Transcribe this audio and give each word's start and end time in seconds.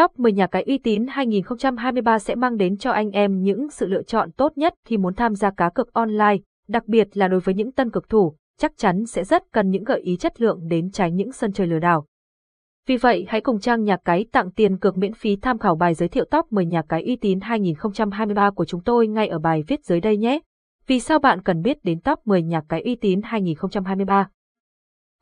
Top 0.00 0.18
10 0.18 0.32
nhà 0.32 0.46
cái 0.46 0.62
uy 0.62 0.78
tín 0.78 1.06
2023 1.06 2.18
sẽ 2.18 2.34
mang 2.34 2.56
đến 2.56 2.76
cho 2.76 2.90
anh 2.90 3.10
em 3.10 3.42
những 3.42 3.70
sự 3.70 3.86
lựa 3.86 4.02
chọn 4.02 4.32
tốt 4.32 4.58
nhất 4.58 4.74
khi 4.84 4.96
muốn 4.96 5.14
tham 5.14 5.34
gia 5.34 5.50
cá 5.50 5.70
cược 5.70 5.92
online, 5.92 6.36
đặc 6.68 6.86
biệt 6.86 7.08
là 7.16 7.28
đối 7.28 7.40
với 7.40 7.54
những 7.54 7.72
tân 7.72 7.90
cực 7.90 8.08
thủ, 8.08 8.34
chắc 8.58 8.72
chắn 8.76 9.06
sẽ 9.06 9.24
rất 9.24 9.42
cần 9.52 9.70
những 9.70 9.84
gợi 9.84 10.00
ý 10.00 10.16
chất 10.16 10.40
lượng 10.40 10.68
đến 10.68 10.90
tránh 10.90 11.16
những 11.16 11.32
sân 11.32 11.52
chơi 11.52 11.66
lừa 11.66 11.78
đảo. 11.78 12.06
Vì 12.86 12.96
vậy, 12.96 13.24
hãy 13.28 13.40
cùng 13.40 13.60
trang 13.60 13.84
nhà 13.84 13.96
cái 14.04 14.24
tặng 14.32 14.50
tiền 14.50 14.78
cược 14.78 14.96
miễn 14.96 15.12
phí 15.12 15.36
tham 15.36 15.58
khảo 15.58 15.76
bài 15.76 15.94
giới 15.94 16.08
thiệu 16.08 16.24
top 16.24 16.52
10 16.52 16.66
nhà 16.66 16.82
cái 16.88 17.04
uy 17.04 17.16
tín 17.16 17.40
2023 17.40 18.50
của 18.50 18.64
chúng 18.64 18.82
tôi 18.82 19.06
ngay 19.06 19.28
ở 19.28 19.38
bài 19.38 19.64
viết 19.66 19.84
dưới 19.84 20.00
đây 20.00 20.16
nhé. 20.16 20.38
Vì 20.86 21.00
sao 21.00 21.18
bạn 21.18 21.42
cần 21.42 21.62
biết 21.62 21.84
đến 21.84 22.00
top 22.00 22.18
10 22.24 22.42
nhà 22.42 22.62
cái 22.68 22.82
uy 22.82 22.94
tín 22.94 23.20
2023? 23.24 24.28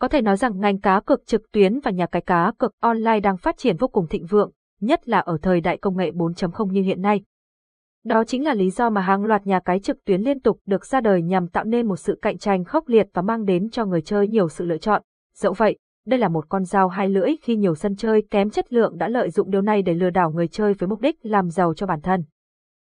Có 0.00 0.08
thể 0.08 0.22
nói 0.22 0.36
rằng 0.36 0.60
ngành 0.60 0.80
cá 0.80 1.00
cược 1.00 1.26
trực 1.26 1.42
tuyến 1.52 1.80
và 1.80 1.90
nhà 1.90 2.06
cái 2.06 2.22
cá 2.22 2.52
cược 2.58 2.72
online 2.80 3.20
đang 3.20 3.36
phát 3.36 3.58
triển 3.58 3.76
vô 3.76 3.88
cùng 3.88 4.06
thịnh 4.06 4.26
vượng, 4.26 4.50
nhất 4.80 5.08
là 5.08 5.18
ở 5.18 5.38
thời 5.42 5.60
đại 5.60 5.76
công 5.76 5.96
nghệ 5.96 6.10
4.0 6.10 6.70
như 6.70 6.82
hiện 6.82 7.02
nay. 7.02 7.22
Đó 8.04 8.24
chính 8.24 8.44
là 8.44 8.54
lý 8.54 8.70
do 8.70 8.90
mà 8.90 9.00
hàng 9.00 9.24
loạt 9.24 9.46
nhà 9.46 9.60
cái 9.60 9.80
trực 9.80 10.04
tuyến 10.04 10.20
liên 10.20 10.40
tục 10.40 10.60
được 10.66 10.86
ra 10.86 11.00
đời 11.00 11.22
nhằm 11.22 11.48
tạo 11.48 11.64
nên 11.64 11.88
một 11.88 11.96
sự 11.96 12.18
cạnh 12.22 12.38
tranh 12.38 12.64
khốc 12.64 12.88
liệt 12.88 13.06
và 13.14 13.22
mang 13.22 13.44
đến 13.44 13.70
cho 13.70 13.84
người 13.84 14.00
chơi 14.00 14.28
nhiều 14.28 14.48
sự 14.48 14.64
lựa 14.64 14.78
chọn. 14.78 15.02
Dẫu 15.34 15.52
vậy, 15.52 15.78
đây 16.06 16.18
là 16.18 16.28
một 16.28 16.48
con 16.48 16.64
dao 16.64 16.88
hai 16.88 17.08
lưỡi 17.08 17.30
khi 17.42 17.56
nhiều 17.56 17.74
sân 17.74 17.96
chơi 17.96 18.22
kém 18.30 18.50
chất 18.50 18.72
lượng 18.72 18.98
đã 18.98 19.08
lợi 19.08 19.30
dụng 19.30 19.50
điều 19.50 19.62
này 19.62 19.82
để 19.82 19.94
lừa 19.94 20.10
đảo 20.10 20.30
người 20.30 20.48
chơi 20.48 20.74
với 20.74 20.88
mục 20.88 21.00
đích 21.00 21.16
làm 21.22 21.50
giàu 21.50 21.74
cho 21.74 21.86
bản 21.86 22.00
thân. 22.00 22.24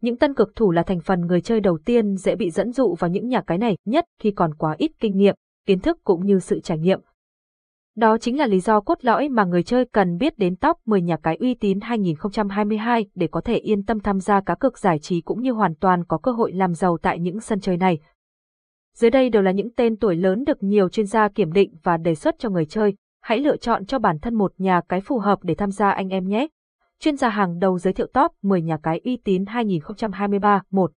Những 0.00 0.16
tân 0.16 0.34
cực 0.34 0.56
thủ 0.56 0.70
là 0.70 0.82
thành 0.82 1.00
phần 1.00 1.26
người 1.26 1.40
chơi 1.40 1.60
đầu 1.60 1.78
tiên 1.84 2.16
dễ 2.16 2.36
bị 2.36 2.50
dẫn 2.50 2.72
dụ 2.72 2.94
vào 2.94 3.10
những 3.10 3.28
nhà 3.28 3.40
cái 3.46 3.58
này 3.58 3.76
nhất 3.84 4.04
khi 4.22 4.30
còn 4.30 4.54
quá 4.54 4.74
ít 4.78 4.92
kinh 5.00 5.16
nghiệm, 5.16 5.34
kiến 5.66 5.80
thức 5.80 5.98
cũng 6.04 6.26
như 6.26 6.38
sự 6.38 6.60
trải 6.60 6.78
nghiệm. 6.78 7.00
Đó 7.96 8.18
chính 8.18 8.38
là 8.38 8.46
lý 8.46 8.60
do 8.60 8.80
cốt 8.80 9.04
lõi 9.04 9.28
mà 9.28 9.44
người 9.44 9.62
chơi 9.62 9.84
cần 9.84 10.16
biết 10.16 10.38
đến 10.38 10.56
top 10.56 10.76
10 10.86 11.02
nhà 11.02 11.16
cái 11.16 11.36
uy 11.36 11.54
tín 11.54 11.80
2022 11.80 13.06
để 13.14 13.26
có 13.26 13.40
thể 13.40 13.56
yên 13.56 13.82
tâm 13.82 14.00
tham 14.00 14.20
gia 14.20 14.40
cá 14.40 14.54
cược 14.54 14.78
giải 14.78 14.98
trí 14.98 15.20
cũng 15.20 15.42
như 15.42 15.52
hoàn 15.52 15.74
toàn 15.74 16.04
có 16.04 16.18
cơ 16.18 16.32
hội 16.32 16.52
làm 16.52 16.74
giàu 16.74 16.98
tại 17.02 17.18
những 17.18 17.40
sân 17.40 17.60
chơi 17.60 17.76
này. 17.76 17.98
Dưới 18.94 19.10
đây 19.10 19.30
đều 19.30 19.42
là 19.42 19.50
những 19.50 19.74
tên 19.76 19.96
tuổi 19.96 20.16
lớn 20.16 20.44
được 20.44 20.62
nhiều 20.62 20.88
chuyên 20.88 21.06
gia 21.06 21.28
kiểm 21.28 21.52
định 21.52 21.74
và 21.82 21.96
đề 21.96 22.14
xuất 22.14 22.34
cho 22.38 22.50
người 22.50 22.66
chơi. 22.66 22.94
Hãy 23.22 23.38
lựa 23.38 23.56
chọn 23.56 23.86
cho 23.86 23.98
bản 23.98 24.18
thân 24.18 24.34
một 24.34 24.52
nhà 24.58 24.80
cái 24.88 25.00
phù 25.00 25.18
hợp 25.18 25.38
để 25.42 25.54
tham 25.54 25.70
gia 25.70 25.90
anh 25.90 26.08
em 26.08 26.28
nhé. 26.28 26.48
Chuyên 27.00 27.16
gia 27.16 27.28
hàng 27.28 27.58
đầu 27.58 27.78
giới 27.78 27.92
thiệu 27.92 28.06
top 28.06 28.32
10 28.42 28.62
nhà 28.62 28.78
cái 28.82 29.00
uy 29.04 29.16
tín 29.24 29.46
2023 29.46 30.62
1. 30.70 30.92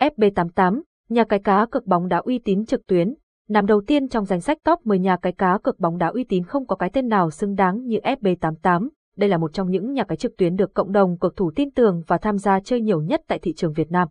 FB88, 0.00 0.82
nhà 1.08 1.24
cái 1.24 1.38
cá 1.38 1.66
cực 1.66 1.86
bóng 1.86 2.08
đá 2.08 2.16
uy 2.16 2.38
tín 2.38 2.66
trực 2.66 2.86
tuyến, 2.86 3.14
nằm 3.48 3.66
đầu 3.66 3.82
tiên 3.86 4.08
trong 4.08 4.24
danh 4.24 4.40
sách 4.40 4.58
top 4.64 4.86
10 4.86 4.98
nhà 4.98 5.16
cái 5.16 5.32
cá 5.32 5.58
cược 5.58 5.80
bóng 5.80 5.98
đá 5.98 6.06
uy 6.06 6.24
tín 6.24 6.44
không 6.44 6.66
có 6.66 6.76
cái 6.76 6.90
tên 6.92 7.08
nào 7.08 7.30
xứng 7.30 7.54
đáng 7.54 7.86
như 7.86 7.98
FB88. 7.98 8.88
Đây 9.16 9.28
là 9.28 9.38
một 9.38 9.52
trong 9.52 9.70
những 9.70 9.92
nhà 9.92 10.04
cái 10.04 10.16
trực 10.16 10.36
tuyến 10.36 10.56
được 10.56 10.74
cộng 10.74 10.92
đồng 10.92 11.18
cược 11.18 11.36
thủ 11.36 11.50
tin 11.56 11.70
tưởng 11.70 12.02
và 12.06 12.18
tham 12.18 12.38
gia 12.38 12.60
chơi 12.60 12.80
nhiều 12.80 13.00
nhất 13.02 13.20
tại 13.28 13.38
thị 13.38 13.52
trường 13.56 13.72
Việt 13.72 13.90
Nam. 13.90 14.08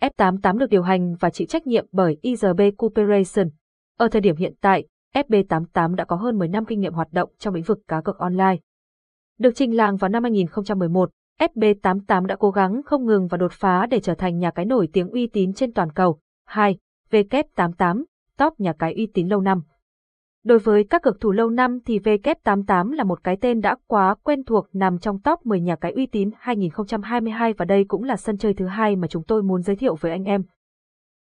F88 0.00 0.58
được 0.58 0.70
điều 0.70 0.82
hành 0.82 1.14
và 1.14 1.30
chịu 1.30 1.46
trách 1.46 1.66
nhiệm 1.66 1.86
bởi 1.92 2.18
izb 2.22 2.70
Corporation. 2.76 3.48
Ở 3.98 4.08
thời 4.08 4.20
điểm 4.20 4.36
hiện 4.36 4.54
tại, 4.60 4.84
FB88 5.14 5.94
đã 5.94 6.04
có 6.04 6.16
hơn 6.16 6.38
10 6.38 6.48
năm 6.48 6.64
kinh 6.64 6.80
nghiệm 6.80 6.92
hoạt 6.92 7.12
động 7.12 7.30
trong 7.38 7.54
lĩnh 7.54 7.64
vực 7.64 7.78
cá 7.88 8.00
cược 8.00 8.18
online. 8.18 8.56
Được 9.38 9.54
trình 9.54 9.76
làng 9.76 9.96
vào 9.96 10.08
năm 10.08 10.22
2011, 10.22 11.10
FB88 11.40 12.26
đã 12.26 12.36
cố 12.36 12.50
gắng 12.50 12.82
không 12.84 13.06
ngừng 13.06 13.26
và 13.26 13.38
đột 13.38 13.52
phá 13.52 13.86
để 13.86 14.00
trở 14.00 14.14
thành 14.14 14.38
nhà 14.38 14.50
cái 14.50 14.64
nổi 14.64 14.88
tiếng 14.92 15.08
uy 15.08 15.26
tín 15.26 15.52
trên 15.52 15.72
toàn 15.72 15.92
cầu. 15.92 16.18
2. 16.46 16.78
W88, 17.10 18.04
top 18.38 18.60
nhà 18.60 18.72
cái 18.78 18.94
uy 18.94 19.08
tín 19.14 19.28
lâu 19.28 19.40
năm. 19.40 19.62
Đối 20.44 20.58
với 20.58 20.84
các 20.84 21.02
cực 21.02 21.20
thủ 21.20 21.32
lâu 21.32 21.50
năm 21.50 21.78
thì 21.86 21.98
W88 21.98 22.92
là 22.92 23.04
một 23.04 23.24
cái 23.24 23.36
tên 23.40 23.60
đã 23.60 23.76
quá 23.86 24.14
quen 24.22 24.44
thuộc 24.44 24.68
nằm 24.72 24.98
trong 24.98 25.20
top 25.20 25.46
10 25.46 25.60
nhà 25.60 25.76
cái 25.76 25.92
uy 25.92 26.06
tín 26.06 26.30
2022 26.38 27.52
và 27.52 27.64
đây 27.64 27.84
cũng 27.88 28.02
là 28.02 28.16
sân 28.16 28.38
chơi 28.38 28.54
thứ 28.54 28.66
hai 28.66 28.96
mà 28.96 29.08
chúng 29.08 29.22
tôi 29.22 29.42
muốn 29.42 29.62
giới 29.62 29.76
thiệu 29.76 29.94
với 29.94 30.12
anh 30.12 30.24
em. 30.24 30.42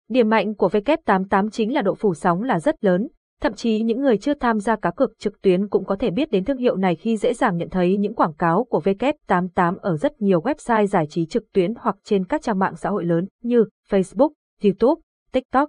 Điểm 0.08 0.28
mạnh 0.28 0.54
của 0.54 0.68
W88 0.68 1.50
chính 1.50 1.74
là 1.74 1.82
độ 1.82 1.94
phủ 1.94 2.14
sóng 2.14 2.42
là 2.42 2.60
rất 2.60 2.84
lớn, 2.84 3.08
thậm 3.40 3.54
chí 3.54 3.82
những 3.82 4.00
người 4.00 4.18
chưa 4.18 4.34
tham 4.34 4.60
gia 4.60 4.76
cá 4.76 4.90
cược 4.90 5.18
trực 5.18 5.42
tuyến 5.42 5.68
cũng 5.68 5.84
có 5.84 5.96
thể 5.96 6.10
biết 6.10 6.30
đến 6.30 6.44
thương 6.44 6.58
hiệu 6.58 6.76
này 6.76 6.96
khi 6.96 7.16
dễ 7.16 7.34
dàng 7.34 7.56
nhận 7.56 7.68
thấy 7.68 7.96
những 7.96 8.14
quảng 8.14 8.34
cáo 8.34 8.64
của 8.64 8.80
W88 8.84 9.76
ở 9.78 9.96
rất 9.96 10.20
nhiều 10.20 10.40
website 10.40 10.86
giải 10.86 11.06
trí 11.06 11.26
trực 11.26 11.44
tuyến 11.52 11.74
hoặc 11.80 11.96
trên 12.04 12.24
các 12.24 12.42
trang 12.42 12.58
mạng 12.58 12.76
xã 12.76 12.90
hội 12.90 13.04
lớn 13.04 13.26
như 13.42 13.64
Facebook, 13.90 14.30
YouTube, 14.64 15.00
TikTok 15.32 15.68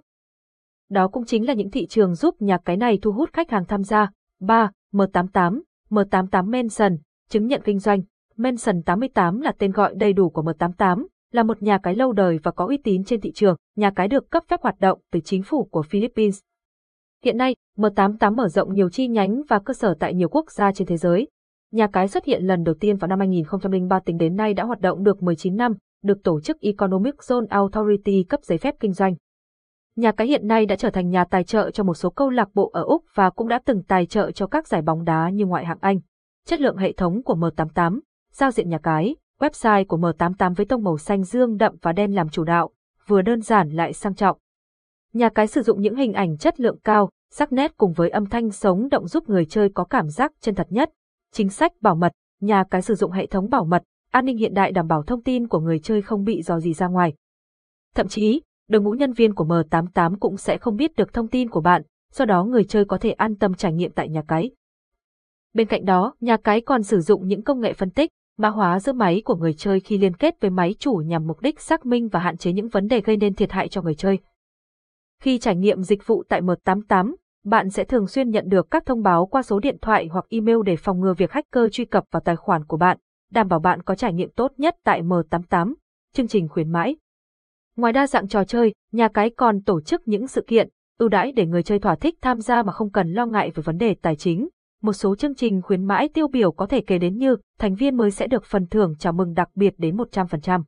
đó 0.90 1.08
cũng 1.08 1.24
chính 1.24 1.46
là 1.46 1.52
những 1.52 1.70
thị 1.70 1.86
trường 1.86 2.14
giúp 2.14 2.42
nhà 2.42 2.58
cái 2.64 2.76
này 2.76 2.98
thu 3.02 3.12
hút 3.12 3.30
khách 3.32 3.50
hàng 3.50 3.64
tham 3.64 3.82
gia. 3.82 4.10
3. 4.40 4.70
M88, 4.92 5.60
M88 5.90 6.44
Mansion, 6.44 6.96
chứng 7.28 7.46
nhận 7.46 7.60
kinh 7.64 7.78
doanh. 7.78 8.02
Mansion 8.36 8.82
88 8.82 9.40
là 9.40 9.52
tên 9.58 9.72
gọi 9.72 9.94
đầy 9.94 10.12
đủ 10.12 10.30
của 10.30 10.42
M88, 10.42 11.06
là 11.32 11.42
một 11.42 11.62
nhà 11.62 11.78
cái 11.78 11.94
lâu 11.94 12.12
đời 12.12 12.38
và 12.42 12.50
có 12.50 12.66
uy 12.66 12.76
tín 12.76 13.04
trên 13.04 13.20
thị 13.20 13.32
trường, 13.32 13.56
nhà 13.76 13.90
cái 13.90 14.08
được 14.08 14.30
cấp 14.30 14.44
phép 14.48 14.60
hoạt 14.62 14.80
động 14.80 15.00
từ 15.12 15.20
chính 15.20 15.42
phủ 15.42 15.64
của 15.64 15.82
Philippines. 15.82 16.38
Hiện 17.24 17.36
nay, 17.36 17.54
M88 17.78 18.34
mở 18.34 18.48
rộng 18.48 18.74
nhiều 18.74 18.90
chi 18.90 19.08
nhánh 19.08 19.42
và 19.48 19.58
cơ 19.58 19.74
sở 19.74 19.94
tại 20.00 20.14
nhiều 20.14 20.28
quốc 20.28 20.50
gia 20.50 20.72
trên 20.72 20.86
thế 20.86 20.96
giới. 20.96 21.28
Nhà 21.72 21.86
cái 21.86 22.08
xuất 22.08 22.24
hiện 22.24 22.42
lần 22.42 22.64
đầu 22.64 22.74
tiên 22.80 22.96
vào 22.96 23.08
năm 23.08 23.18
2003 23.18 24.00
tính 24.00 24.18
đến 24.18 24.36
nay 24.36 24.54
đã 24.54 24.64
hoạt 24.64 24.80
động 24.80 25.04
được 25.04 25.22
19 25.22 25.56
năm, 25.56 25.74
được 26.04 26.22
tổ 26.22 26.40
chức 26.40 26.60
Economic 26.60 27.14
Zone 27.14 27.46
Authority 27.48 28.24
cấp 28.28 28.40
giấy 28.42 28.58
phép 28.58 28.74
kinh 28.80 28.92
doanh. 28.92 29.14
Nhà 29.96 30.12
cái 30.12 30.26
hiện 30.26 30.46
nay 30.46 30.66
đã 30.66 30.76
trở 30.76 30.90
thành 30.90 31.10
nhà 31.10 31.24
tài 31.24 31.44
trợ 31.44 31.70
cho 31.70 31.84
một 31.84 31.94
số 31.94 32.10
câu 32.10 32.30
lạc 32.30 32.48
bộ 32.54 32.70
ở 32.72 32.82
Úc 32.82 33.04
và 33.14 33.30
cũng 33.30 33.48
đã 33.48 33.60
từng 33.64 33.82
tài 33.82 34.06
trợ 34.06 34.30
cho 34.30 34.46
các 34.46 34.66
giải 34.66 34.82
bóng 34.82 35.04
đá 35.04 35.30
như 35.30 35.46
ngoại 35.46 35.66
hạng 35.66 35.78
Anh. 35.80 36.00
Chất 36.46 36.60
lượng 36.60 36.76
hệ 36.76 36.92
thống 36.92 37.22
của 37.22 37.34
M88, 37.34 38.00
giao 38.32 38.50
diện 38.50 38.68
nhà 38.68 38.78
cái, 38.78 39.16
website 39.40 39.84
của 39.84 39.96
M88 39.96 40.54
với 40.54 40.66
tông 40.66 40.84
màu 40.84 40.98
xanh 40.98 41.24
dương 41.24 41.56
đậm 41.56 41.76
và 41.82 41.92
đen 41.92 42.14
làm 42.14 42.28
chủ 42.28 42.44
đạo, 42.44 42.70
vừa 43.06 43.22
đơn 43.22 43.40
giản 43.40 43.70
lại 43.70 43.92
sang 43.92 44.14
trọng. 44.14 44.38
Nhà 45.12 45.28
cái 45.28 45.46
sử 45.46 45.62
dụng 45.62 45.80
những 45.80 45.96
hình 45.96 46.12
ảnh 46.12 46.36
chất 46.36 46.60
lượng 46.60 46.78
cao, 46.84 47.10
sắc 47.30 47.52
nét 47.52 47.76
cùng 47.76 47.92
với 47.92 48.10
âm 48.10 48.26
thanh 48.26 48.50
sống 48.50 48.88
động 48.88 49.08
giúp 49.08 49.28
người 49.28 49.44
chơi 49.44 49.68
có 49.74 49.84
cảm 49.84 50.08
giác 50.08 50.32
chân 50.40 50.54
thật 50.54 50.66
nhất. 50.70 50.90
Chính 51.32 51.48
sách 51.48 51.72
bảo 51.80 51.94
mật, 51.94 52.12
nhà 52.40 52.64
cái 52.70 52.82
sử 52.82 52.94
dụng 52.94 53.12
hệ 53.12 53.26
thống 53.26 53.50
bảo 53.50 53.64
mật, 53.64 53.82
an 54.10 54.24
ninh 54.24 54.36
hiện 54.36 54.54
đại 54.54 54.72
đảm 54.72 54.86
bảo 54.86 55.02
thông 55.02 55.22
tin 55.22 55.48
của 55.48 55.60
người 55.60 55.78
chơi 55.78 56.02
không 56.02 56.24
bị 56.24 56.42
dò 56.42 56.60
gì 56.60 56.74
ra 56.74 56.86
ngoài. 56.86 57.14
Thậm 57.94 58.08
chí, 58.08 58.42
đội 58.70 58.82
ngũ 58.82 58.90
nhân 58.90 59.12
viên 59.12 59.34
của 59.34 59.44
M88 59.44 60.16
cũng 60.20 60.36
sẽ 60.36 60.58
không 60.58 60.76
biết 60.76 60.96
được 60.96 61.12
thông 61.12 61.28
tin 61.28 61.50
của 61.50 61.60
bạn, 61.60 61.82
do 62.12 62.24
đó 62.24 62.44
người 62.44 62.64
chơi 62.64 62.84
có 62.84 62.98
thể 62.98 63.10
an 63.10 63.36
tâm 63.36 63.54
trải 63.54 63.72
nghiệm 63.72 63.92
tại 63.92 64.08
nhà 64.08 64.22
cái. 64.28 64.50
Bên 65.54 65.66
cạnh 65.66 65.84
đó, 65.84 66.14
nhà 66.20 66.36
cái 66.36 66.60
còn 66.60 66.82
sử 66.82 67.00
dụng 67.00 67.26
những 67.26 67.42
công 67.42 67.60
nghệ 67.60 67.72
phân 67.72 67.90
tích, 67.90 68.10
mã 68.38 68.48
hóa 68.48 68.80
giữa 68.80 68.92
máy 68.92 69.22
của 69.24 69.36
người 69.36 69.54
chơi 69.54 69.80
khi 69.80 69.98
liên 69.98 70.16
kết 70.16 70.40
với 70.40 70.50
máy 70.50 70.74
chủ 70.78 70.94
nhằm 70.94 71.26
mục 71.26 71.40
đích 71.40 71.60
xác 71.60 71.86
minh 71.86 72.08
và 72.08 72.20
hạn 72.20 72.36
chế 72.36 72.52
những 72.52 72.68
vấn 72.68 72.86
đề 72.86 73.00
gây 73.00 73.16
nên 73.16 73.34
thiệt 73.34 73.52
hại 73.52 73.68
cho 73.68 73.82
người 73.82 73.94
chơi. 73.94 74.18
Khi 75.22 75.38
trải 75.38 75.56
nghiệm 75.56 75.82
dịch 75.82 76.06
vụ 76.06 76.24
tại 76.28 76.42
M88, 76.42 77.14
bạn 77.44 77.70
sẽ 77.70 77.84
thường 77.84 78.06
xuyên 78.06 78.30
nhận 78.30 78.48
được 78.48 78.70
các 78.70 78.86
thông 78.86 79.02
báo 79.02 79.26
qua 79.26 79.42
số 79.42 79.58
điện 79.58 79.76
thoại 79.82 80.08
hoặc 80.12 80.26
email 80.28 80.58
để 80.64 80.76
phòng 80.76 81.00
ngừa 81.00 81.14
việc 81.14 81.32
hacker 81.32 81.64
truy 81.72 81.84
cập 81.84 82.04
vào 82.10 82.20
tài 82.20 82.36
khoản 82.36 82.64
của 82.64 82.76
bạn, 82.76 82.98
đảm 83.30 83.48
bảo 83.48 83.60
bạn 83.60 83.82
có 83.82 83.94
trải 83.94 84.12
nghiệm 84.12 84.30
tốt 84.30 84.52
nhất 84.56 84.76
tại 84.84 85.02
M88. 85.02 85.74
Chương 86.14 86.28
trình 86.28 86.48
khuyến 86.48 86.72
mãi 86.72 86.96
Ngoài 87.80 87.92
đa 87.92 88.06
dạng 88.06 88.28
trò 88.28 88.44
chơi, 88.44 88.72
nhà 88.92 89.08
cái 89.08 89.30
còn 89.30 89.62
tổ 89.62 89.80
chức 89.80 90.08
những 90.08 90.26
sự 90.26 90.44
kiện, 90.46 90.68
ưu 90.98 91.08
đãi 91.08 91.32
để 91.32 91.46
người 91.46 91.62
chơi 91.62 91.78
thỏa 91.78 91.94
thích 91.94 92.14
tham 92.22 92.40
gia 92.40 92.62
mà 92.62 92.72
không 92.72 92.90
cần 92.90 93.12
lo 93.12 93.26
ngại 93.26 93.50
về 93.54 93.62
vấn 93.62 93.78
đề 93.78 93.94
tài 94.02 94.16
chính. 94.16 94.48
Một 94.82 94.92
số 94.92 95.16
chương 95.16 95.34
trình 95.34 95.62
khuyến 95.62 95.84
mãi 95.84 96.08
tiêu 96.14 96.28
biểu 96.28 96.52
có 96.52 96.66
thể 96.66 96.80
kể 96.80 96.98
đến 96.98 97.18
như 97.18 97.36
thành 97.58 97.74
viên 97.74 97.96
mới 97.96 98.10
sẽ 98.10 98.26
được 98.26 98.44
phần 98.44 98.66
thưởng 98.66 98.94
chào 98.98 99.12
mừng 99.12 99.34
đặc 99.34 99.48
biệt 99.54 99.74
đến 99.78 99.96
100%. 99.96 100.62